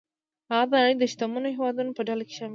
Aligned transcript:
هغه 0.51 0.65
د 0.71 0.73
نړۍ 0.83 0.95
د 0.99 1.03
شتمنو 1.11 1.49
هېوادونو 1.55 1.91
په 1.97 2.01
ډله 2.07 2.23
کې 2.27 2.33
شامل 2.37 2.47
و. 2.47 2.49